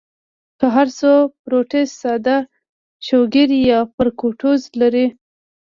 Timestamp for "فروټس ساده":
1.41-2.37